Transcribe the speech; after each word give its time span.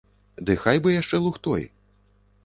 Ды 0.49 0.53
хай 0.61 0.79
бы 0.85 0.93
яшчэ 1.01 1.19
лухтой. 1.25 1.67